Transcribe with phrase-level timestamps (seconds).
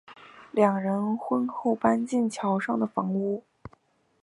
[0.51, 3.43] 两人婚后搬进桥上的房屋。